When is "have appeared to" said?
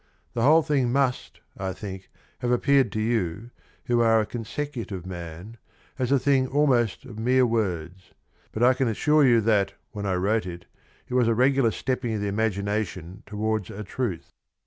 2.39-2.99